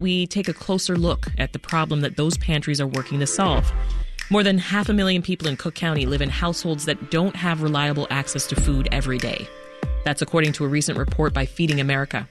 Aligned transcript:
we 0.00 0.28
take 0.28 0.46
a 0.46 0.54
closer 0.54 0.94
look 0.94 1.26
at 1.38 1.52
the 1.52 1.58
problem 1.58 2.02
that 2.02 2.16
those 2.16 2.38
pantries 2.38 2.80
are 2.80 2.86
working 2.86 3.18
to 3.18 3.26
solve. 3.26 3.72
More 4.30 4.44
than 4.44 4.56
half 4.56 4.88
a 4.88 4.92
million 4.92 5.22
people 5.22 5.48
in 5.48 5.56
Cook 5.56 5.74
County 5.74 6.06
live 6.06 6.22
in 6.22 6.28
households 6.28 6.84
that 6.84 7.10
don't 7.10 7.34
have 7.34 7.62
reliable 7.62 8.06
access 8.08 8.46
to 8.46 8.54
food 8.54 8.88
every 8.92 9.18
day. 9.18 9.48
That's 10.04 10.22
according 10.22 10.52
to 10.52 10.64
a 10.64 10.68
recent 10.68 10.98
report 10.98 11.34
by 11.34 11.46
Feeding 11.46 11.80
America. 11.80 12.28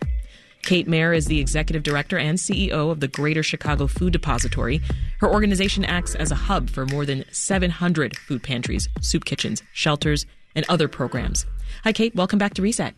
Kate 0.63 0.88
Maehr 0.88 1.13
is 1.13 1.25
the 1.25 1.41
executive 1.41 1.83
director 1.83 2.17
and 2.17 2.38
CEO 2.38 2.89
of 2.89 3.01
the 3.01 3.09
Greater 3.09 3.43
Chicago 3.43 3.86
Food 3.86 4.13
Depository. 4.13 4.79
Her 5.20 5.29
organization 5.29 5.84
acts 5.84 6.15
as 6.15 6.31
a 6.31 6.36
hub 6.36 6.70
for 6.70 6.86
more 6.86 7.05
than 7.05 7.25
700 7.34 8.15
food 8.15 8.43
pantries, 8.43 8.88
soup 9.02 9.25
kitchens, 9.25 9.61
shelters, 9.73 10.25
and 10.55 10.65
other 10.70 10.88
programs. 10.88 11.45
Hi, 11.84 11.91
Kate. 11.91 12.15
Welcome 12.15 12.39
back 12.39 12.54
to 12.54 12.61
Reset. 12.61 12.95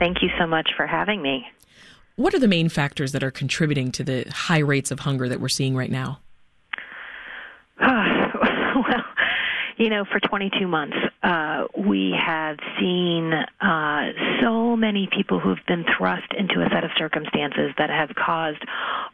Thank 0.00 0.20
you 0.20 0.30
so 0.36 0.48
much 0.48 0.70
for 0.76 0.88
having 0.88 1.22
me. 1.22 1.46
What 2.16 2.32
are 2.32 2.38
the 2.38 2.48
main 2.48 2.68
factors 2.68 3.12
that 3.12 3.24
are 3.24 3.32
contributing 3.32 3.90
to 3.92 4.04
the 4.04 4.24
high 4.30 4.58
rates 4.58 4.90
of 4.90 5.00
hunger 5.00 5.28
that 5.28 5.40
we're 5.40 5.48
seeing 5.48 5.74
right 5.74 5.90
now? 5.90 6.20
well, 7.80 9.04
you 9.76 9.90
know, 9.90 10.04
for 10.04 10.20
22 10.20 10.68
months, 10.68 10.96
uh, 11.24 11.64
we 11.76 12.14
have 12.16 12.58
seen 12.78 13.32
uh, 13.32 14.12
so 14.40 14.76
many 14.76 15.08
people 15.12 15.40
who've 15.40 15.58
been 15.66 15.84
thrust 15.98 16.32
into 16.38 16.64
a 16.64 16.68
set 16.70 16.84
of 16.84 16.90
circumstances 16.96 17.72
that 17.78 17.90
have 17.90 18.10
caused 18.14 18.62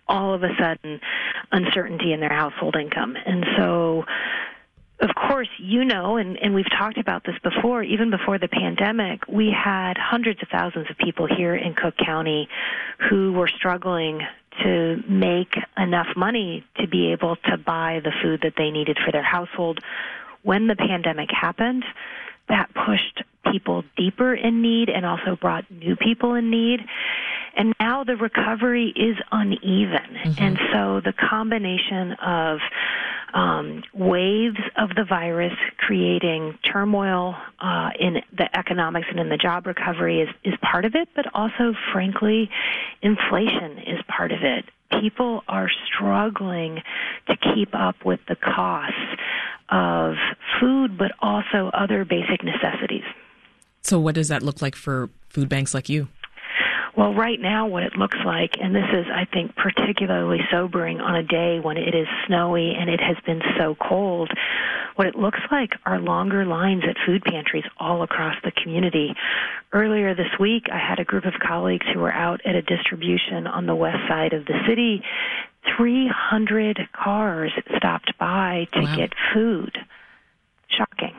all 0.06 0.34
of 0.34 0.42
a 0.42 0.50
sudden 0.58 1.00
uncertainty 1.52 2.12
in 2.12 2.20
their 2.20 2.32
household 2.32 2.76
income. 2.76 3.16
And 3.24 3.46
so 3.56 4.04
of 5.00 5.10
course, 5.14 5.48
you 5.58 5.84
know, 5.84 6.16
and, 6.16 6.36
and 6.36 6.54
we've 6.54 6.70
talked 6.70 6.98
about 6.98 7.24
this 7.24 7.36
before, 7.42 7.82
even 7.82 8.10
before 8.10 8.38
the 8.38 8.48
pandemic, 8.48 9.26
we 9.28 9.50
had 9.50 9.96
hundreds 9.96 10.42
of 10.42 10.48
thousands 10.48 10.90
of 10.90 10.98
people 10.98 11.26
here 11.26 11.54
in 11.54 11.74
Cook 11.74 11.94
County 11.96 12.48
who 13.08 13.32
were 13.32 13.48
struggling 13.48 14.20
to 14.62 15.02
make 15.08 15.54
enough 15.78 16.08
money 16.16 16.64
to 16.78 16.86
be 16.86 17.12
able 17.12 17.36
to 17.36 17.56
buy 17.56 18.00
the 18.04 18.12
food 18.22 18.40
that 18.42 18.54
they 18.58 18.70
needed 18.70 18.98
for 19.04 19.10
their 19.10 19.22
household. 19.22 19.78
When 20.42 20.66
the 20.66 20.76
pandemic 20.76 21.30
happened, 21.30 21.84
that 22.48 22.68
pushed 22.74 23.22
people 23.50 23.84
deeper 23.96 24.34
in 24.34 24.60
need 24.60 24.90
and 24.90 25.06
also 25.06 25.36
brought 25.40 25.70
new 25.70 25.96
people 25.96 26.34
in 26.34 26.50
need. 26.50 26.80
And 27.56 27.74
now 27.80 28.04
the 28.04 28.16
recovery 28.16 28.92
is 28.94 29.16
uneven. 29.32 30.16
Mm-hmm. 30.24 30.42
And 30.42 30.58
so 30.72 31.00
the 31.04 31.12
combination 31.12 32.12
of 32.12 32.58
um, 33.34 33.82
waves 33.94 34.58
of 34.76 34.90
the 34.90 35.04
virus 35.04 35.52
creating 35.78 36.58
turmoil 36.62 37.34
uh, 37.60 37.90
in 37.98 38.22
the 38.36 38.48
economics 38.56 39.06
and 39.10 39.20
in 39.20 39.28
the 39.28 39.36
job 39.36 39.66
recovery 39.66 40.20
is, 40.20 40.28
is 40.44 40.54
part 40.62 40.84
of 40.84 40.94
it, 40.94 41.08
but 41.14 41.26
also, 41.34 41.74
frankly, 41.92 42.50
inflation 43.02 43.78
is 43.78 44.00
part 44.08 44.32
of 44.32 44.42
it. 44.42 44.64
People 45.00 45.42
are 45.48 45.68
struggling 45.86 46.82
to 47.28 47.36
keep 47.54 47.74
up 47.74 48.04
with 48.04 48.20
the 48.28 48.36
costs 48.36 48.96
of 49.68 50.14
food, 50.60 50.98
but 50.98 51.12
also 51.20 51.70
other 51.72 52.04
basic 52.04 52.42
necessities. 52.42 53.04
So, 53.82 54.00
what 54.00 54.14
does 54.14 54.28
that 54.28 54.42
look 54.42 54.60
like 54.60 54.74
for 54.74 55.08
food 55.28 55.48
banks 55.48 55.74
like 55.74 55.88
you? 55.88 56.08
Well, 56.96 57.14
right 57.14 57.40
now, 57.40 57.66
what 57.66 57.84
it 57.84 57.96
looks 57.96 58.18
like, 58.24 58.56
and 58.60 58.74
this 58.74 58.88
is, 58.92 59.06
I 59.12 59.24
think, 59.24 59.54
particularly 59.54 60.40
sobering 60.50 61.00
on 61.00 61.14
a 61.14 61.22
day 61.22 61.60
when 61.60 61.76
it 61.76 61.94
is 61.94 62.08
snowy 62.26 62.74
and 62.74 62.90
it 62.90 63.00
has 63.00 63.16
been 63.24 63.40
so 63.56 63.76
cold, 63.76 64.30
what 64.96 65.06
it 65.06 65.14
looks 65.14 65.40
like 65.52 65.70
are 65.86 66.00
longer 66.00 66.44
lines 66.44 66.82
at 66.88 66.96
food 67.06 67.22
pantries 67.24 67.64
all 67.78 68.02
across 68.02 68.34
the 68.42 68.50
community. 68.50 69.14
Earlier 69.72 70.14
this 70.14 70.38
week, 70.40 70.64
I 70.70 70.78
had 70.78 70.98
a 70.98 71.04
group 71.04 71.24
of 71.24 71.34
colleagues 71.40 71.86
who 71.94 72.00
were 72.00 72.12
out 72.12 72.40
at 72.44 72.56
a 72.56 72.62
distribution 72.62 73.46
on 73.46 73.66
the 73.66 73.74
west 73.74 73.98
side 74.08 74.32
of 74.32 74.44
the 74.46 74.60
city. 74.68 75.02
300 75.76 76.88
cars 76.92 77.52
stopped 77.76 78.18
by 78.18 78.66
to 78.72 78.80
wow. 78.80 78.96
get 78.96 79.12
food. 79.32 79.78
Shocking. 80.68 81.14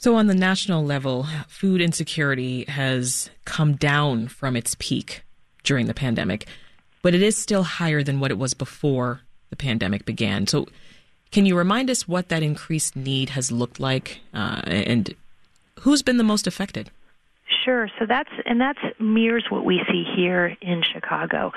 So, 0.00 0.14
on 0.14 0.28
the 0.28 0.34
national 0.34 0.84
level, 0.84 1.26
food 1.48 1.80
insecurity 1.80 2.64
has 2.68 3.30
come 3.44 3.74
down 3.74 4.28
from 4.28 4.54
its 4.54 4.76
peak 4.78 5.22
during 5.64 5.86
the 5.86 5.94
pandemic, 5.94 6.46
but 7.02 7.14
it 7.14 7.22
is 7.22 7.36
still 7.36 7.64
higher 7.64 8.04
than 8.04 8.20
what 8.20 8.30
it 8.30 8.38
was 8.38 8.54
before 8.54 9.22
the 9.50 9.56
pandemic 9.56 10.04
began. 10.04 10.46
So, 10.46 10.68
can 11.32 11.46
you 11.46 11.56
remind 11.56 11.90
us 11.90 12.06
what 12.06 12.28
that 12.28 12.44
increased 12.44 12.94
need 12.94 13.30
has 13.30 13.50
looked 13.50 13.80
like 13.80 14.20
uh, 14.32 14.62
and 14.66 15.14
who's 15.80 16.02
been 16.02 16.16
the 16.16 16.24
most 16.24 16.46
affected? 16.46 16.90
Sure. 17.64 17.88
So 17.98 18.06
that's 18.06 18.30
and 18.46 18.60
that's 18.60 18.78
mirrors 19.00 19.46
what 19.50 19.64
we 19.64 19.80
see 19.90 20.04
here 20.16 20.56
in 20.60 20.82
Chicago. 20.82 21.52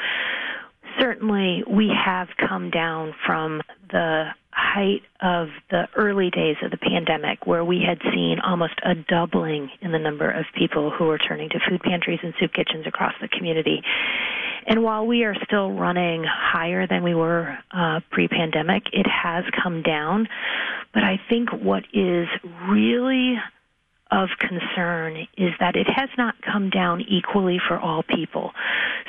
Certainly, 0.99 1.63
we 1.67 1.89
have 1.89 2.29
come 2.37 2.69
down 2.69 3.13
from 3.25 3.61
the 3.91 4.29
height 4.51 5.01
of 5.21 5.49
the 5.69 5.87
early 5.95 6.29
days 6.29 6.57
of 6.61 6.71
the 6.71 6.77
pandemic, 6.77 7.45
where 7.45 7.63
we 7.63 7.81
had 7.85 7.99
seen 8.13 8.39
almost 8.39 8.73
a 8.83 8.95
doubling 8.95 9.69
in 9.81 9.91
the 9.91 9.99
number 9.99 10.29
of 10.29 10.45
people 10.57 10.91
who 10.91 11.05
were 11.05 11.17
turning 11.17 11.49
to 11.49 11.59
food 11.69 11.81
pantries 11.81 12.19
and 12.23 12.33
soup 12.39 12.53
kitchens 12.53 12.85
across 12.87 13.13
the 13.21 13.27
community. 13.27 13.81
And 14.67 14.83
while 14.83 15.07
we 15.07 15.23
are 15.23 15.35
still 15.43 15.71
running 15.71 16.23
higher 16.23 16.85
than 16.85 17.03
we 17.03 17.15
were 17.15 17.57
uh, 17.71 18.01
pre 18.11 18.27
pandemic, 18.27 18.83
it 18.93 19.07
has 19.07 19.43
come 19.63 19.81
down. 19.81 20.27
But 20.93 21.03
I 21.03 21.19
think 21.29 21.49
what 21.51 21.83
is 21.93 22.27
really 22.69 23.37
of 24.11 24.29
concern 24.39 25.27
is 25.37 25.51
that 25.59 25.75
it 25.75 25.87
has 25.87 26.09
not 26.17 26.35
come 26.41 26.69
down 26.69 27.01
equally 27.01 27.59
for 27.65 27.79
all 27.79 28.03
people. 28.03 28.51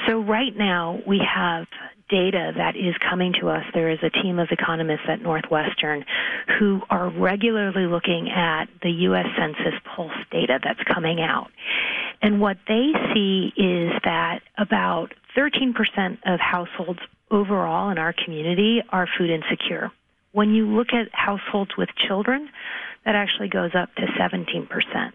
So 0.07 0.21
right 0.21 0.57
now 0.57 1.01
we 1.07 1.19
have 1.19 1.67
data 2.13 2.53
that 2.57 2.77
is 2.77 2.95
coming 3.09 3.33
to 3.41 3.49
us. 3.49 3.65
There 3.73 3.91
is 3.91 3.99
a 4.03 4.11
team 4.11 4.39
of 4.39 4.49
economists 4.51 5.09
at 5.09 5.23
Northwestern 5.23 6.05
who 6.59 6.83
are 6.91 7.09
regularly 7.09 7.87
looking 7.87 8.29
at 8.31 8.67
the 8.83 8.91
U.S. 9.09 9.27
Census 9.37 9.81
Pulse 9.97 10.13
data 10.31 10.61
that's 10.63 10.83
coming 10.85 11.21
out. 11.21 11.49
And 12.21 12.41
what 12.41 12.59
they 12.69 12.93
see 13.15 13.53
is 13.57 13.93
that 14.05 14.41
about 14.59 15.15
13% 15.37 15.73
of 16.27 16.39
households 16.39 17.01
overall 17.31 17.91
in 17.91 17.97
our 17.97 18.13
community 18.13 18.83
are 18.91 19.09
food 19.19 19.31
insecure. 19.31 19.91
When 20.33 20.55
you 20.55 20.67
look 20.67 20.89
at 20.93 21.09
households 21.13 21.73
with 21.79 21.89
children, 22.07 22.49
that 23.07 23.15
actually 23.15 23.49
goes 23.49 23.71
up 23.75 23.95
to 23.97 24.03
17%. 24.03 25.13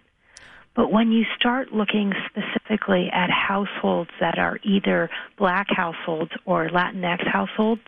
But 0.78 0.92
when 0.92 1.12
you 1.12 1.26
start 1.38 1.74
looking 1.74 2.14
specifically 2.30 3.10
at 3.12 3.32
households 3.32 4.12
that 4.22 4.38
are 4.38 4.60
either 4.64 5.10
black 5.36 5.66
households 5.70 6.32
or 6.46 6.70
Latinx 6.70 7.28
households, 7.28 7.82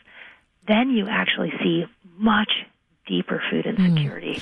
then 0.68 0.90
you 0.90 1.08
actually 1.08 1.54
see 1.62 1.86
much 2.18 2.52
deeper 3.08 3.42
food 3.50 3.66
hmm. 3.66 3.86
insecurity. 3.86 4.42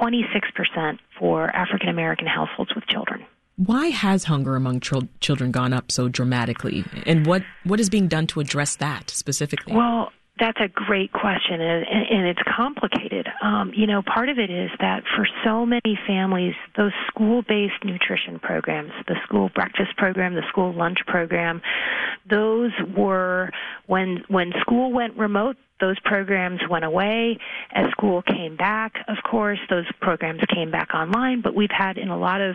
26% 0.00 0.98
for 1.18 1.54
African 1.54 1.90
American 1.90 2.26
households 2.26 2.74
with 2.74 2.86
children. 2.86 3.26
Why 3.56 3.88
has 3.88 4.24
hunger 4.24 4.56
among 4.56 4.80
ch- 4.80 4.94
children 5.20 5.50
gone 5.52 5.74
up 5.74 5.92
so 5.92 6.08
dramatically? 6.08 6.84
And 7.04 7.26
what, 7.26 7.42
what 7.64 7.78
is 7.78 7.90
being 7.90 8.08
done 8.08 8.26
to 8.28 8.40
address 8.40 8.74
that 8.76 9.10
specifically? 9.10 9.76
Well, 9.76 10.10
that's 10.38 10.58
a 10.60 10.68
great 10.68 11.12
question, 11.12 11.60
and, 11.60 12.26
it's 12.26 12.40
complicated. 12.56 13.28
Um, 13.42 13.72
you 13.74 13.86
know, 13.86 14.02
part 14.02 14.28
of 14.28 14.38
it 14.38 14.50
is 14.50 14.70
that 14.80 15.02
for 15.14 15.26
so 15.44 15.66
many 15.66 15.98
families, 16.06 16.54
those 16.76 16.92
school-based 17.08 17.84
nutrition 17.84 18.38
programs, 18.40 18.92
the 19.06 19.16
school 19.24 19.50
breakfast 19.54 19.96
program, 19.96 20.34
the 20.34 20.42
school 20.48 20.72
lunch 20.72 20.98
program, 21.06 21.60
those 22.28 22.70
were 22.96 23.50
when 23.86 24.24
when 24.28 24.52
school 24.60 24.92
went 24.92 25.16
remote 25.18 25.56
those 25.82 25.98
programs 26.04 26.60
went 26.70 26.84
away. 26.84 27.36
As 27.72 27.90
school 27.90 28.22
came 28.22 28.56
back, 28.56 28.94
of 29.08 29.16
course, 29.28 29.58
those 29.68 29.84
programs 30.00 30.40
came 30.54 30.70
back 30.70 30.94
online. 30.94 31.42
But 31.42 31.56
we've 31.56 31.72
had 31.76 31.98
in 31.98 32.08
a 32.08 32.16
lot 32.16 32.40
of 32.40 32.54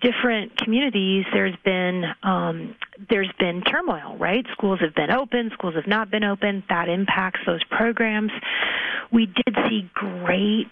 different 0.00 0.56
communities, 0.56 1.26
there's 1.34 1.54
been 1.64 2.04
um, 2.22 2.74
there's 3.08 3.30
been 3.38 3.62
turmoil, 3.62 4.16
right? 4.18 4.44
Schools 4.52 4.80
have 4.80 4.94
been 4.94 5.10
open, 5.10 5.50
schools 5.52 5.74
have 5.74 5.86
not 5.86 6.10
been 6.10 6.24
open. 6.24 6.62
That 6.68 6.88
impacts 6.88 7.40
those 7.46 7.62
programs. 7.64 8.32
We 9.12 9.26
did 9.26 9.56
see 9.68 9.90
great 9.94 10.66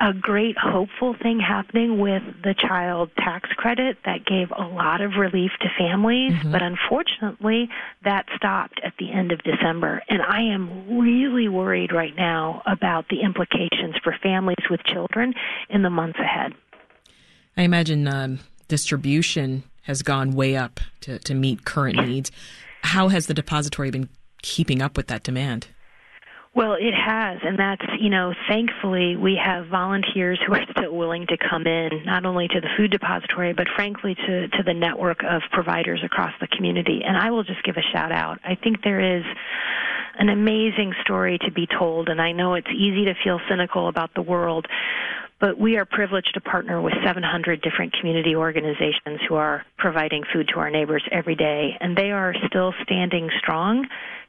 a 0.00 0.14
great 0.14 0.56
hopeful 0.56 1.14
thing 1.22 1.38
happening 1.38 1.98
with 1.98 2.22
the 2.42 2.54
child 2.54 3.10
tax 3.18 3.50
credit 3.50 3.98
that 4.06 4.24
gave 4.24 4.50
a 4.50 4.62
lot 4.62 5.02
of 5.02 5.16
relief 5.16 5.50
to 5.60 5.68
families, 5.78 6.32
mm-hmm. 6.32 6.52
but 6.52 6.62
unfortunately 6.62 7.68
that 8.02 8.24
stopped 8.34 8.80
at 8.82 8.94
the 8.98 9.12
end 9.12 9.30
of 9.30 9.42
December. 9.42 10.02
And 10.08 10.22
I 10.22 10.40
am 10.40 10.98
really 10.98 11.48
worried 11.48 11.92
right 11.92 12.16
now 12.16 12.62
about 12.64 13.08
the 13.10 13.20
implications 13.20 13.94
for 14.02 14.16
families 14.22 14.64
with 14.70 14.82
children 14.84 15.34
in 15.68 15.82
the 15.82 15.90
months 15.90 16.18
ahead. 16.18 16.54
I 17.56 17.62
imagine 17.62 18.08
um, 18.08 18.38
distribution 18.68 19.64
has 19.90 20.02
gone 20.02 20.30
way 20.30 20.56
up 20.56 20.78
to, 21.00 21.18
to 21.18 21.34
meet 21.34 21.64
current 21.64 21.96
needs. 22.06 22.30
How 22.82 23.08
has 23.08 23.26
the 23.26 23.34
depository 23.34 23.90
been 23.90 24.08
keeping 24.40 24.80
up 24.80 24.96
with 24.96 25.08
that 25.08 25.24
demand? 25.24 25.66
Well, 26.54 26.74
it 26.74 26.94
has, 26.94 27.38
and 27.42 27.58
that's, 27.58 27.82
you 28.00 28.08
know, 28.08 28.32
thankfully 28.48 29.16
we 29.16 29.38
have 29.44 29.66
volunteers 29.66 30.40
who 30.44 30.54
are 30.54 30.64
still 30.70 30.96
willing 30.96 31.26
to 31.26 31.36
come 31.36 31.66
in, 31.66 32.02
not 32.04 32.24
only 32.24 32.46
to 32.48 32.60
the 32.60 32.68
food 32.76 32.90
depository, 32.92 33.52
but 33.52 33.66
frankly 33.74 34.14
to, 34.14 34.48
to 34.48 34.62
the 34.64 34.74
network 34.74 35.22
of 35.22 35.42
providers 35.52 36.00
across 36.04 36.32
the 36.40 36.48
community. 36.48 37.02
And 37.04 37.16
I 37.16 37.30
will 37.30 37.44
just 37.44 37.62
give 37.64 37.76
a 37.76 37.92
shout 37.92 38.12
out. 38.12 38.38
I 38.44 38.54
think 38.54 38.82
there 38.82 39.18
is 39.18 39.24
an 40.18 40.28
amazing 40.28 40.94
story 41.02 41.38
to 41.38 41.50
be 41.50 41.66
told, 41.66 42.08
and 42.08 42.20
I 42.20 42.32
know 42.32 42.54
it's 42.54 42.70
easy 42.70 43.04
to 43.06 43.14
feel 43.22 43.40
cynical 43.48 43.88
about 43.88 44.14
the 44.14 44.22
world, 44.22 44.66
but 45.40 45.58
we 45.58 45.76
are 45.76 45.86
privileged 45.86 46.34
to 46.34 46.40
partner 46.40 46.80
with 46.80 46.92
700 47.04 47.62
different 47.62 47.94
community 47.94 48.36
organizations 48.36 49.20
who 49.26 49.36
are 49.36 49.64
providing 49.78 50.22
food 50.32 50.48
to 50.48 50.60
our 50.60 50.70
neighbors 50.70 51.02
every 51.10 51.34
day, 51.34 51.76
and 51.80 51.96
they 51.96 52.10
are 52.10 52.34
still 52.46 52.74
standing 52.82 53.30
strong. 53.38 53.86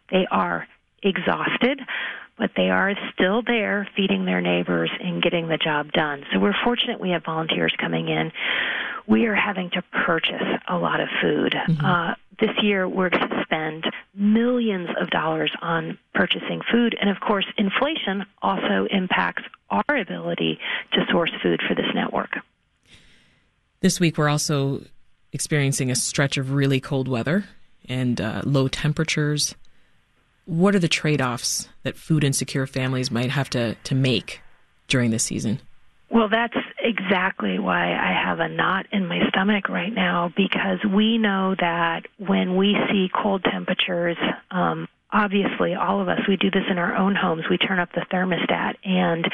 They 0.09 0.25
are 0.31 0.67
exhausted, 1.03 1.81
but 2.37 2.51
they 2.55 2.69
are 2.69 2.93
still 3.13 3.41
there 3.45 3.87
feeding 3.95 4.25
their 4.25 4.41
neighbors 4.41 4.89
and 5.01 5.21
getting 5.21 5.47
the 5.47 5.57
job 5.57 5.91
done. 5.91 6.23
So 6.31 6.39
we're 6.39 6.55
fortunate 6.63 6.99
we 6.99 7.11
have 7.11 7.25
volunteers 7.25 7.75
coming 7.79 8.07
in. 8.07 8.31
We 9.05 9.25
are 9.25 9.35
having 9.35 9.69
to 9.71 9.83
purchase 10.05 10.41
a 10.67 10.77
lot 10.77 11.01
of 11.01 11.09
food. 11.21 11.53
Mm-hmm. 11.53 11.85
Uh, 11.85 12.15
this 12.39 12.51
year, 12.61 12.87
we're 12.87 13.09
going 13.09 13.29
to 13.29 13.43
spend 13.43 13.85
millions 14.15 14.89
of 14.99 15.09
dollars 15.09 15.51
on 15.61 15.97
purchasing 16.13 16.61
food. 16.71 16.95
And 16.99 17.09
of 17.09 17.19
course, 17.19 17.45
inflation 17.57 18.25
also 18.41 18.87
impacts 18.89 19.43
our 19.69 19.97
ability 19.97 20.59
to 20.93 21.05
source 21.11 21.31
food 21.43 21.61
for 21.67 21.75
this 21.75 21.85
network. 21.93 22.37
This 23.81 23.99
week, 23.99 24.17
we're 24.17 24.29
also 24.29 24.83
experiencing 25.33 25.91
a 25.91 25.95
stretch 25.95 26.37
of 26.37 26.51
really 26.51 26.79
cold 26.79 27.07
weather 27.07 27.45
and 27.87 28.19
uh, 28.19 28.41
low 28.45 28.67
temperatures 28.67 29.55
what 30.45 30.75
are 30.75 30.79
the 30.79 30.87
trade 30.87 31.21
offs 31.21 31.69
that 31.83 31.97
food 31.97 32.23
insecure 32.23 32.67
families 32.67 33.11
might 33.11 33.29
have 33.29 33.49
to, 33.51 33.75
to 33.75 33.95
make 33.95 34.41
during 34.87 35.11
this 35.11 35.23
season? 35.23 35.59
Well, 36.09 36.27
that's 36.29 36.57
exactly 36.81 37.59
why 37.59 37.93
I 37.93 38.13
have 38.25 38.39
a 38.39 38.49
knot 38.49 38.87
in 38.91 39.07
my 39.07 39.19
stomach 39.29 39.69
right 39.69 39.93
now 39.93 40.31
because 40.35 40.79
we 40.83 41.17
know 41.17 41.55
that 41.59 42.07
when 42.17 42.55
we 42.55 42.75
see 42.89 43.09
cold 43.13 43.43
temperatures, 43.43 44.17
um, 44.49 44.87
obviously 45.11 45.75
all 45.75 46.01
of 46.01 46.09
us, 46.09 46.19
we 46.27 46.37
do 46.37 46.49
this 46.49 46.63
in 46.69 46.77
our 46.77 46.95
own 46.95 47.15
homes, 47.15 47.43
we 47.49 47.57
turn 47.57 47.79
up 47.79 47.89
the 47.93 48.05
thermostat. 48.11 48.75
And 48.83 49.29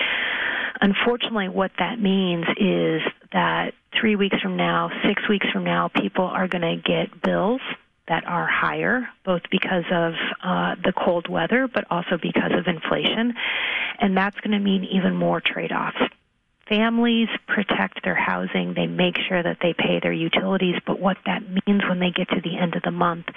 unfortunately, 0.82 1.50
what 1.50 1.72
that 1.80 2.00
means 2.00 2.46
is 2.60 3.02
that 3.34 3.74
three 4.00 4.16
weeks 4.16 4.40
from 4.42 4.58
now, 4.58 4.90
six 5.08 5.28
weeks 5.30 5.48
from 5.52 5.64
now, 5.64 5.90
people 5.90 6.26
are 6.26 6.48
going 6.48 6.62
to 6.62 6.76
get 6.78 7.22
bills 7.22 7.62
that 8.08 8.26
are 8.26 8.48
higher, 8.48 9.08
both 9.26 9.42
because 9.52 9.84
of 9.92 10.14
uh, 10.44 10.76
the 10.84 10.94
cold 10.94 11.28
weather, 11.28 11.68
but 11.68 11.84
also 11.90 12.18
because 12.22 12.52
of 12.58 12.66
inflation. 12.68 13.34
And 14.00 14.16
that's 14.16 14.40
going 14.40 14.52
to 14.52 14.60
mean 14.60 14.86
even 14.86 15.16
more 15.16 15.42
trade 15.42 15.72
offs. 15.72 15.98
Families 16.70 17.30
protect 17.48 18.04
their 18.04 18.16
housing, 18.16 18.74
they 18.74 18.88
make 18.88 19.16
sure 19.30 19.42
that 19.42 19.58
they 19.62 19.74
pay 19.74 20.00
their 20.02 20.12
utilities, 20.12 20.76
but 20.86 21.00
what 21.00 21.18
that 21.26 21.42
means 21.42 21.84
when 21.88 22.00
they 22.00 22.12
get 22.12 22.28
to 22.30 22.42
the 22.42 22.58
end 22.58 22.76
of 22.76 22.84
the 22.84 22.92
month 22.92 23.28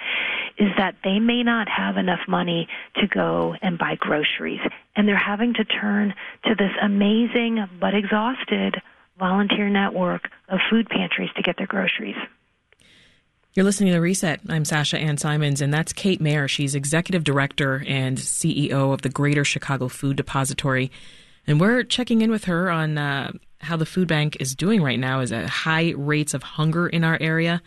is 0.57 0.69
that 0.77 0.95
they 1.03 1.19
may 1.19 1.41
not 1.41 1.69
have 1.69 1.95
enough 1.95 2.19
money 2.27 2.67
to 2.95 3.07
go 3.07 3.55
and 3.61 3.77
buy 3.77 3.95
groceries. 3.95 4.59
And 4.95 5.07
they're 5.07 5.15
having 5.15 5.53
to 5.53 5.63
turn 5.63 6.13
to 6.43 6.55
this 6.55 6.71
amazing 6.81 7.65
but 7.79 7.93
exhausted 7.93 8.81
volunteer 9.17 9.69
network 9.69 10.29
of 10.49 10.59
food 10.69 10.89
pantries 10.89 11.29
to 11.37 11.41
get 11.41 11.55
their 11.57 11.67
groceries. 11.67 12.17
You're 13.53 13.65
listening 13.65 13.89
to 13.89 13.95
The 13.95 14.01
Reset. 14.01 14.39
I'm 14.49 14.65
Sasha 14.65 14.97
Ann 14.97 15.17
Simons, 15.17 15.61
and 15.61 15.73
that's 15.73 15.93
Kate 15.93 16.21
Maehr. 16.21 16.49
She's 16.49 16.73
executive 16.73 17.23
director 17.23 17.83
and 17.85 18.17
CEO 18.17 18.93
of 18.93 19.01
the 19.01 19.09
Greater 19.09 19.43
Chicago 19.43 19.87
Food 19.89 20.15
Depository. 20.17 20.89
And 21.47 21.59
we're 21.59 21.83
checking 21.83 22.21
in 22.21 22.31
with 22.31 22.45
her 22.45 22.69
on 22.69 22.97
uh, 22.97 23.31
how 23.59 23.77
the 23.77 23.85
food 23.85 24.07
bank 24.07 24.37
is 24.39 24.55
doing 24.55 24.81
right 24.81 24.99
now. 24.99 25.19
Is 25.19 25.31
that 25.31 25.47
high 25.49 25.93
rates 25.95 26.33
of 26.33 26.43
hunger 26.43 26.87
in 26.87 27.03
our 27.03 27.17
area 27.19 27.61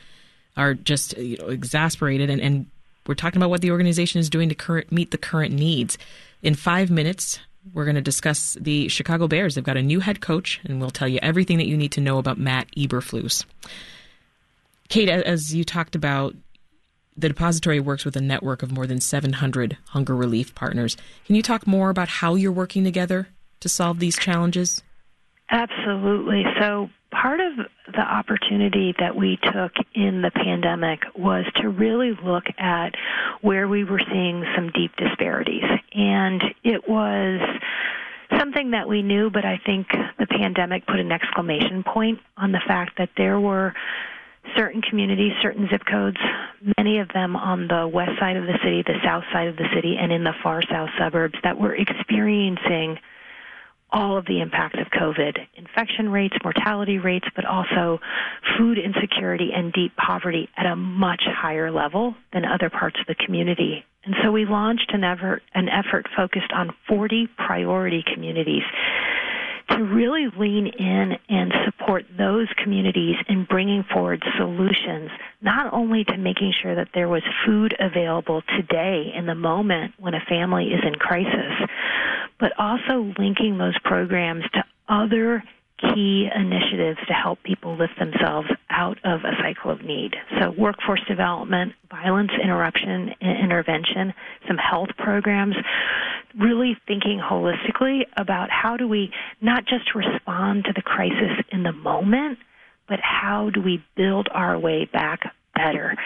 are 0.56 0.75
just 0.75 1.17
you 1.19 1.37
know, 1.38 1.49
exasperated, 1.49 2.31
and, 2.31 2.41
and 2.41 2.67
we're 3.06 3.15
talking 3.15 3.38
about 3.38 3.50
what 3.50 3.61
the 3.61 3.71
organization 3.71 4.21
is 4.21 4.31
doing 4.31 4.49
to 4.49 4.85
meet 4.91 5.11
the 5.11 5.19
current 5.19 5.53
needs. 5.53 5.99
In 6.43 6.55
five 6.55 6.91
minutes, 6.91 7.41
we're 7.73 7.85
going 7.85 7.97
to 7.97 8.00
discuss 8.00 8.56
the 8.61 8.88
Chicago 8.88 9.26
Bears. 9.26 9.55
They've 9.55 9.65
got 9.65 9.77
a 9.77 9.82
new 9.82 10.00
head 10.00 10.20
coach, 10.20 10.61
and 10.65 10.81
we'll 10.81 10.91
tell 10.91 11.09
you 11.09 11.19
everything 11.23 11.59
that 11.59 11.67
you 11.67 11.77
need 11.77 11.93
to 11.93 12.00
know 12.00 12.19
about 12.19 12.38
Matt 12.38 12.69
Eberflus. 12.77 13.44
Kate, 14.88 15.09
as 15.09 15.55
you 15.55 15.65
talked 15.65 15.94
about, 15.94 16.35
the 17.17 17.29
depository 17.29 17.81
works 17.81 18.05
with 18.05 18.17
a 18.17 18.20
network 18.20 18.62
of 18.62 18.73
more 18.73 18.87
than 18.87 19.00
700 19.00 19.77
hunger 19.88 20.17
relief 20.17 20.55
partners. 20.55 20.97
Can 21.27 21.37
you 21.37 21.43
talk 21.43 21.67
more 21.67 21.91
about 21.91 22.09
how 22.09 22.35
you're 22.35 22.53
working 22.53 22.85
together 22.85 23.29
to 23.65 23.69
solve 23.71 23.99
these 23.99 24.19
challenges? 24.19 24.83
Absolutely. 25.51 26.45
So, 26.61 26.91
part 27.11 27.41
of 27.41 27.53
the 27.95 28.01
opportunity 28.01 28.95
that 28.99 29.17
we 29.17 29.39
took 29.43 29.73
in 29.95 30.21
the 30.21 30.31
pandemic 30.31 31.01
was 31.17 31.47
to 31.63 31.69
really 31.71 32.13
look 32.23 32.45
at 32.59 32.95
where 33.41 33.67
we 33.67 33.85
were 33.85 34.01
seeing 34.13 34.45
some 34.55 34.71
deep 34.71 34.95
disparities. 34.97 35.65
And 35.95 36.43
it 36.63 36.87
was 36.87 37.41
something 38.39 38.73
that 38.73 38.87
we 38.87 39.01
knew, 39.01 39.31
but 39.31 39.47
I 39.47 39.61
think 39.65 39.87
the 40.19 40.27
pandemic 40.27 40.87
put 40.87 41.01
an 41.01 41.13
exclamation 41.13 41.85
point 41.85 42.19
on 42.37 42.53
the 42.53 42.61
fact 42.67 42.99
that 42.99 43.11
there 43.17 43.41
were 43.41 43.73
certain 44.57 44.83
communities, 44.83 45.33
certain 45.41 45.69
zip 45.71 45.83
codes, 45.91 46.19
many 46.77 46.99
of 46.99 47.09
them 47.15 47.37
on 47.37 47.69
the 47.69 47.89
west 47.89 48.13
side 48.21 48.37
of 48.37 48.45
the 48.45 48.59
city, 48.63 48.83
the 48.83 48.99
south 49.03 49.25
side 49.33 49.49
of 49.49 49.57
the 49.57 49.69
city, 49.75 49.97
and 49.99 50.13
in 50.13 50.25
the 50.25 50.35
far 50.43 50.61
south 50.71 50.91
suburbs 50.99 51.39
that 51.43 51.59
were 51.59 51.75
experiencing 51.75 52.99
all 53.94 54.19
of 54.19 54.26
the 54.26 54.41
impacts 54.41 54.79
of 54.81 54.88
COVID 54.88 55.38
infection 55.56 56.11
rates, 56.11 56.35
mortality 56.43 56.99
rates, 56.99 57.26
but 57.37 57.44
also 57.44 58.00
food 58.58 58.76
insecurity 58.76 59.50
and 59.55 59.73
deep 59.73 59.93
poverty 59.96 60.49
at 60.56 60.67
a 60.67 60.75
much 60.75 61.23
higher 61.26 61.70
level 61.70 62.14
than 62.32 62.44
other 62.44 62.69
parts 62.69 62.96
of 63.00 63.06
the 63.06 63.14
community. 63.25 63.85
And 64.05 64.14
so 64.23 64.32
we 64.32 64.44
launched 64.44 64.91
an 64.93 65.05
effort, 65.05 65.43
an 65.55 65.69
effort 65.69 66.06
focused 66.14 66.52
on 66.52 66.75
40 66.88 67.29
priority 67.38 68.05
communities 68.12 68.64
to 69.70 69.82
really 69.82 70.26
lean 70.37 70.67
in 70.67 71.12
and 71.29 71.52
support 71.64 72.05
those 72.19 72.49
communities 72.62 73.17
in 73.29 73.46
bringing 73.49 73.82
forward 73.93 74.23
solutions, 74.37 75.11
not 75.41 75.73
only 75.73 76.05
to 76.05 76.19
making 76.19 76.52
sure 76.62 76.75
that 76.75 76.88
there 76.93 77.08
was 77.08 77.23
food 77.46 77.75
available 77.81 78.43
today 78.58 79.12
in 79.17 79.25
the 79.26 79.35
moment 79.35 79.94
when 79.99 80.14
a 80.14 80.20
family 80.29 80.67
is 80.67 80.81
in 80.87 80.94
crisis, 80.96 81.52
but 82.39 82.53
also 82.59 83.13
linking 83.19 83.59
those 83.59 83.79
programs 83.85 84.45
to 84.55 84.65
other 84.89 85.43
key 85.81 86.29
initiatives 86.35 86.99
to 87.07 87.13
help 87.13 87.43
people 87.43 87.77
lift 87.77 87.99
themselves 87.99 88.49
out 88.71 88.99
of 89.05 89.21
a 89.21 89.33
cycle 89.43 89.71
of 89.71 89.83
need. 89.83 90.15
So, 90.41 90.51
workforce 90.51 91.03
development, 91.09 91.73
violence 91.91 92.31
interruption 92.43 93.11
intervention, 93.21 94.15
some 94.47 94.57
health 94.57 94.91
programs, 94.97 95.57
really 96.39 96.77
thinking 96.87 97.20
holistically 97.20 98.03
about 98.17 98.51
how 98.51 98.77
do 98.77 98.89
we 98.89 99.11
not 99.41 99.65
just 99.67 99.94
respond 99.94 100.65
to 100.65 100.73
the 100.75 100.82
crisis 100.82 101.44
in 101.51 101.63
the 101.63 101.73
moment, 101.73 102.39
but 102.89 103.01
how 103.01 103.51
do 103.51 103.61
we 103.61 103.85
build 103.97 104.29
our 104.32 104.58
way 104.58 104.89
back 104.93 105.35
better. 105.55 105.97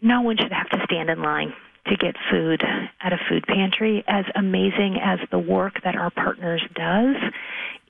No 0.00 0.22
one 0.22 0.36
should 0.36 0.52
have 0.52 0.68
to 0.70 0.84
stand 0.86 1.10
in 1.10 1.22
line 1.22 1.52
to 1.86 1.96
get 1.96 2.14
food 2.30 2.62
at 3.00 3.12
a 3.12 3.18
food 3.28 3.44
pantry. 3.46 4.04
As 4.06 4.24
amazing 4.34 4.98
as 5.02 5.18
the 5.30 5.38
work 5.38 5.82
that 5.84 5.96
our 5.96 6.10
partners 6.10 6.62
does, 6.74 7.16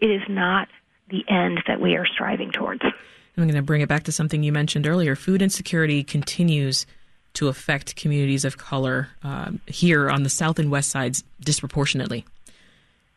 it 0.00 0.10
is 0.10 0.22
not 0.28 0.68
the 1.08 1.24
end 1.28 1.62
that 1.66 1.80
we 1.80 1.96
are 1.96 2.06
striving 2.06 2.50
towards. 2.50 2.82
I'm 2.82 3.44
going 3.44 3.54
to 3.54 3.62
bring 3.62 3.80
it 3.80 3.88
back 3.88 4.04
to 4.04 4.12
something 4.12 4.42
you 4.42 4.52
mentioned 4.52 4.86
earlier. 4.86 5.14
Food 5.14 5.42
insecurity 5.42 6.04
continues 6.04 6.86
to 7.34 7.48
affect 7.48 7.96
communities 7.96 8.44
of 8.44 8.58
color 8.58 9.08
uh, 9.22 9.52
here 9.66 10.10
on 10.10 10.22
the 10.22 10.28
south 10.28 10.58
and 10.58 10.70
west 10.70 10.90
sides 10.90 11.24
disproportionately. 11.40 12.24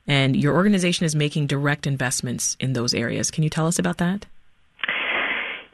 And 0.08 0.36
your 0.36 0.54
organization 0.56 1.06
is 1.06 1.16
making 1.16 1.48
direct 1.48 1.88
investments 1.88 2.56
in 2.60 2.74
those 2.74 2.94
areas. 2.94 3.32
Can 3.32 3.44
you 3.44 3.50
tell 3.50 3.68
us 3.68 3.80
about 3.80 3.98
that? 3.98 4.26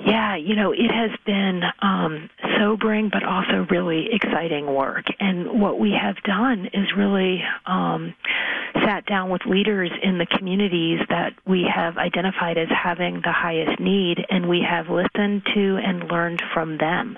Yeah, 0.05 0.35
you 0.35 0.55
know, 0.55 0.71
it 0.71 0.91
has 0.91 1.11
been 1.25 1.61
um, 1.81 2.29
sobering 2.57 3.09
but 3.11 3.23
also 3.23 3.67
really 3.69 4.07
exciting 4.11 4.73
work. 4.73 5.05
And 5.19 5.61
what 5.61 5.79
we 5.79 5.91
have 5.91 6.15
done 6.23 6.67
is 6.73 6.91
really 6.95 7.43
um, 7.65 8.15
sat 8.83 9.05
down 9.05 9.29
with 9.29 9.41
leaders 9.45 9.91
in 10.01 10.17
the 10.17 10.25
communities 10.25 10.99
that 11.09 11.33
we 11.45 11.69
have 11.73 11.97
identified 11.97 12.57
as 12.57 12.67
having 12.69 13.21
the 13.23 13.31
highest 13.31 13.79
need, 13.79 14.25
and 14.29 14.49
we 14.49 14.65
have 14.67 14.89
listened 14.89 15.43
to 15.53 15.77
and 15.77 16.09
learned 16.09 16.41
from 16.53 16.77
them. 16.77 17.17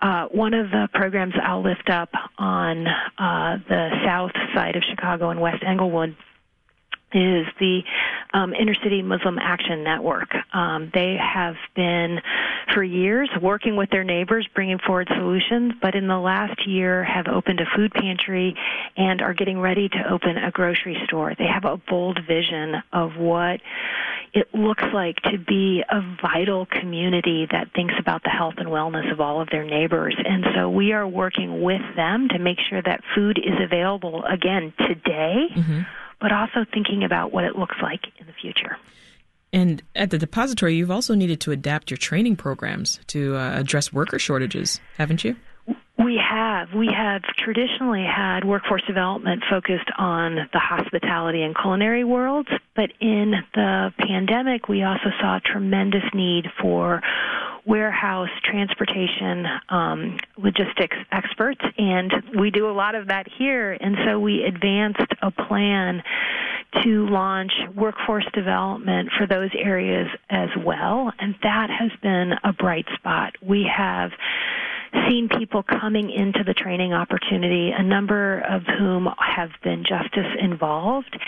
Uh, 0.00 0.26
one 0.26 0.54
of 0.54 0.70
the 0.70 0.88
programs 0.92 1.34
I'll 1.40 1.62
lift 1.62 1.88
up 1.88 2.10
on 2.36 2.86
uh, 2.88 3.58
the 3.68 3.90
south 4.04 4.32
side 4.52 4.74
of 4.74 4.82
Chicago 4.82 5.30
and 5.30 5.40
West 5.40 5.62
Englewood 5.64 6.16
is 7.14 7.46
the 7.58 7.82
um, 8.32 8.54
Inner 8.54 8.74
City 8.82 9.02
Muslim 9.02 9.38
Action 9.38 9.84
Network. 9.84 10.34
Um, 10.52 10.90
they 10.92 11.16
have 11.16 11.56
been, 11.74 12.20
for 12.74 12.82
years, 12.82 13.30
working 13.40 13.76
with 13.76 13.90
their 13.90 14.04
neighbors, 14.04 14.48
bringing 14.54 14.78
forward 14.78 15.08
solutions, 15.14 15.74
but 15.80 15.94
in 15.94 16.08
the 16.08 16.18
last 16.18 16.66
year 16.66 17.04
have 17.04 17.26
opened 17.28 17.60
a 17.60 17.66
food 17.76 17.92
pantry 17.92 18.54
and 18.96 19.20
are 19.20 19.34
getting 19.34 19.60
ready 19.60 19.88
to 19.88 20.10
open 20.10 20.36
a 20.36 20.50
grocery 20.50 20.96
store. 21.06 21.34
They 21.36 21.46
have 21.46 21.64
a 21.64 21.76
bold 21.88 22.20
vision 22.26 22.82
of 22.92 23.16
what 23.16 23.60
it 24.34 24.48
looks 24.54 24.84
like 24.94 25.16
to 25.30 25.38
be 25.38 25.82
a 25.90 26.00
vital 26.22 26.66
community 26.66 27.46
that 27.50 27.72
thinks 27.74 27.94
about 27.98 28.22
the 28.22 28.30
health 28.30 28.54
and 28.56 28.68
wellness 28.68 29.12
of 29.12 29.20
all 29.20 29.42
of 29.42 29.50
their 29.50 29.64
neighbors. 29.64 30.16
And 30.18 30.44
so 30.54 30.70
we 30.70 30.92
are 30.92 31.06
working 31.06 31.62
with 31.62 31.82
them 31.96 32.28
to 32.30 32.38
make 32.38 32.58
sure 32.70 32.80
that 32.80 33.02
food 33.14 33.38
is 33.38 33.60
available 33.62 34.24
again 34.24 34.72
today. 34.78 35.48
Mm-hmm 35.54 35.80
but 36.22 36.32
also 36.32 36.64
thinking 36.72 37.02
about 37.04 37.32
what 37.32 37.44
it 37.44 37.56
looks 37.56 37.76
like 37.82 38.00
in 38.18 38.26
the 38.26 38.32
future. 38.40 38.78
And 39.52 39.82
at 39.94 40.10
the 40.10 40.18
depository, 40.18 40.76
you've 40.76 40.90
also 40.90 41.14
needed 41.14 41.40
to 41.42 41.50
adapt 41.50 41.90
your 41.90 41.98
training 41.98 42.36
programs 42.36 43.00
to 43.08 43.36
uh, 43.36 43.58
address 43.58 43.92
worker 43.92 44.18
shortages, 44.18 44.80
haven't 44.96 45.24
you? 45.24 45.36
We 45.98 46.18
have. 46.18 46.68
We 46.74 46.88
have 46.96 47.22
traditionally 47.36 48.04
had 48.04 48.44
workforce 48.44 48.82
development 48.86 49.42
focused 49.50 49.90
on 49.98 50.36
the 50.52 50.58
hospitality 50.58 51.42
and 51.42 51.54
culinary 51.54 52.02
worlds, 52.02 52.48
but 52.74 52.90
in 53.00 53.34
the 53.54 53.92
pandemic, 53.98 54.68
we 54.68 54.82
also 54.82 55.10
saw 55.20 55.36
a 55.36 55.40
tremendous 55.40 56.04
need 56.14 56.46
for 56.60 57.02
warehouse, 57.64 58.30
transportation, 58.44 59.46
um, 59.68 60.18
logistics 60.36 60.96
experts, 61.12 61.60
and 61.78 62.12
we 62.38 62.50
do 62.50 62.68
a 62.68 62.72
lot 62.72 62.94
of 62.94 63.08
that 63.08 63.26
here. 63.38 63.72
And 63.80 63.96
so 64.04 64.18
we 64.18 64.42
advanced 64.42 65.12
a 65.22 65.30
plan 65.30 66.02
to 66.82 67.06
launch 67.06 67.52
workforce 67.74 68.26
development 68.32 69.10
for 69.16 69.26
those 69.26 69.50
areas 69.54 70.08
as 70.30 70.48
well, 70.64 71.12
and 71.18 71.34
that 71.42 71.68
has 71.70 71.90
been 72.02 72.32
a 72.44 72.52
bright 72.52 72.86
spot. 72.94 73.34
We 73.42 73.70
have 73.74 74.10
seen 75.08 75.28
people 75.28 75.62
coming 75.62 76.10
into 76.10 76.44
the 76.44 76.54
training 76.54 76.92
opportunity, 76.92 77.70
a 77.70 77.82
number 77.82 78.40
of 78.40 78.62
whom 78.64 79.08
have 79.18 79.50
been 79.62 79.84
justice 79.84 80.26
involved, 80.38 81.18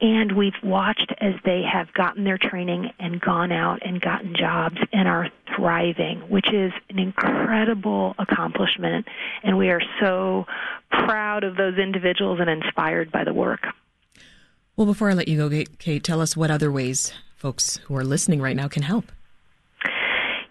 and 0.00 0.32
we've 0.32 0.52
watched 0.62 1.12
as 1.20 1.34
they 1.44 1.62
have 1.62 1.92
gotten 1.92 2.24
their 2.24 2.38
training 2.38 2.90
and 2.98 3.20
gone 3.20 3.52
out 3.52 3.80
and 3.82 4.00
gotten 4.00 4.34
jobs 4.34 4.76
and 4.92 5.08
are 5.08 5.28
thriving, 5.56 6.20
which 6.28 6.52
is 6.52 6.72
an 6.90 6.98
incredible 6.98 8.14
accomplishment. 8.18 9.06
And 9.42 9.58
we 9.58 9.70
are 9.70 9.82
so 10.00 10.46
proud 10.90 11.44
of 11.44 11.56
those 11.56 11.78
individuals 11.78 12.40
and 12.40 12.50
inspired 12.50 13.12
by 13.12 13.24
the 13.24 13.34
work. 13.34 13.66
Well, 14.76 14.86
before 14.86 15.10
I 15.10 15.14
let 15.14 15.28
you 15.28 15.48
go, 15.48 15.64
Kate, 15.78 16.02
tell 16.02 16.20
us 16.20 16.36
what 16.36 16.50
other 16.50 16.72
ways 16.72 17.12
folks 17.36 17.76
who 17.84 17.96
are 17.96 18.04
listening 18.04 18.40
right 18.40 18.56
now 18.56 18.68
can 18.68 18.82
help. 18.82 19.12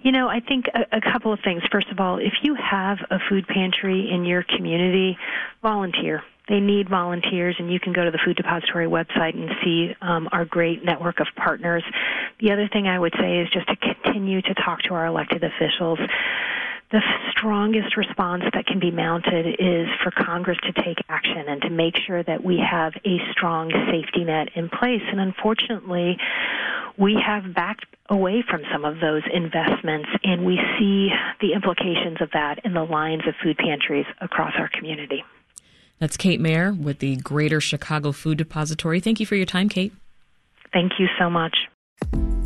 You 0.02 0.12
know, 0.12 0.28
I 0.28 0.40
think 0.40 0.66
a, 0.74 0.98
a, 0.98 1.02
couple 1.02 1.32
of 1.32 1.40
things. 1.44 1.62
First 1.72 1.88
of 1.90 2.00
all, 2.00 2.18
if 2.18 2.34
you 2.42 2.56
have 2.56 2.98
a 3.12 3.20
food 3.30 3.48
pantry 3.48 4.10
in 4.12 4.26
your 4.26 4.44
community, 4.44 5.18
volunteer. 5.62 6.24
They 6.50 6.60
need 6.60 6.90
volunteers, 6.90 7.56
and 7.60 7.72
you 7.72 7.80
can 7.80 7.94
go 7.94 8.04
to 8.04 8.12
the 8.12 8.20
Food 8.26 8.36
Depository 8.36 8.88
website 8.88 9.36
and 9.36 9.50
see 9.64 9.96
um, 10.02 10.28
our 10.32 10.44
great 10.44 10.84
network 10.84 11.20
of 11.20 11.28
partners. 11.36 11.84
The 12.42 12.52
other 12.52 12.68
thing 12.68 12.88
I 12.88 12.98
would 13.00 13.14
say 13.18 13.40
is 13.40 13.50
just 13.52 13.68
to 13.68 13.76
continue 13.76 14.42
to 14.42 14.54
talk 14.56 14.82
to 14.84 14.96
our 14.96 15.06
elected 15.06 15.44
officials 15.44 16.00
the 16.92 17.02
strongest 17.32 17.96
response 17.96 18.44
that 18.54 18.66
can 18.66 18.80
be 18.80 18.92
mounted 18.92 19.48
is 19.60 19.88
for 20.04 20.12
Congress 20.12 20.58
to 20.64 20.74
take 20.84 20.98
action 21.10 21.46
and 21.48 21.62
to 21.62 21.70
make 21.70 21.96
sure 22.06 22.22
that 22.24 22.44
we 22.44 22.60
have 22.60 22.94
a 23.06 23.18
strong 23.32 23.72
safety 23.90 24.26
net 24.26 24.50
in 24.56 24.70
place. 24.70 25.02
And 25.10 25.20
unfortunately, 25.20 26.18
we 26.98 27.18
have 27.26 27.54
backed 27.54 27.86
away 28.10 28.44
from 28.48 28.62
some 28.72 28.84
of 28.84 29.00
those 29.00 29.24
investments, 29.34 30.10
and 30.24 30.46
we 30.46 30.60
see 30.78 31.10
the 31.40 31.54
implications 31.54 32.18
of 32.20 32.30
that 32.34 32.60
in 32.66 32.74
the 32.74 32.84
lines 32.84 33.24
of 33.26 33.34
food 33.42 33.58
pantries 33.58 34.06
across 34.20 34.54
our 34.58 34.70
community. 34.70 35.24
That's 36.00 36.18
Kate 36.18 36.42
Maehr 36.42 36.78
with 36.78 37.00
the 37.00 37.16
Greater 37.18 37.62
Chicago 37.62 38.12
Food 38.12 38.38
Depository. 38.38 39.00
Thank 39.00 39.20
you 39.20 39.26
for 39.26 39.36
your 39.36 39.46
time, 39.46 39.70
Kate. 39.70 39.94
Thank 40.74 40.94
you 41.00 41.08
so 41.18 41.30
much. 41.30 41.56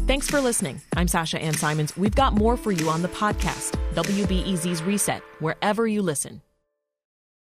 Thanks 0.08 0.30
for 0.30 0.40
listening. 0.40 0.82
I'm 0.96 1.08
Sasha 1.08 1.42
Ann 1.42 1.56
Simons. 1.56 1.98
We've 1.98 2.14
got 2.14 2.34
more 2.34 2.58
for 2.58 2.72
you 2.72 2.90
on 2.90 3.02
the 3.02 3.08
podcast, 3.08 3.80
WBEZ's 3.96 4.84
Reset, 4.84 5.24
wherever 5.40 5.88
you 5.88 6.02
listen. 6.02 6.45